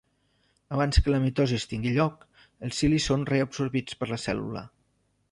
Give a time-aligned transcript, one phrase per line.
[0.75, 2.23] Abans que la mitosi tingui lloc,
[2.67, 4.65] els cilis són reabsorbits per la cèl·lula.